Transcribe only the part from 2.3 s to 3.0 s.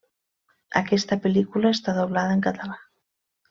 en català.